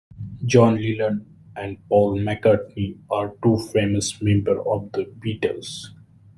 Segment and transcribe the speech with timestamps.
[0.47, 5.89] John Lennon and Paul McCartney are two famous members of the Beatles.